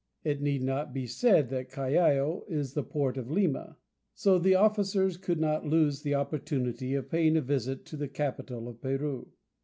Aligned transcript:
It 0.23 0.41
need 0.41 0.63
not 0.63 0.95
be 0.95 1.05
said 1.05 1.49
that 1.51 1.69
Callao 1.69 2.41
is 2.47 2.73
the 2.73 2.81
port 2.81 3.17
of 3.17 3.29
Lima; 3.29 3.77
so 4.15 4.39
the 4.39 4.55
officers 4.55 5.15
could 5.15 5.39
not 5.39 5.67
lose 5.67 6.01
the 6.01 6.15
opportunity 6.15 6.95
of 6.95 7.11
paying 7.11 7.37
a 7.37 7.41
visit 7.41 7.85
to 7.85 7.97
the 7.97 8.07
capital 8.09 8.67
of 8.67 8.81
Peru. 8.81 9.27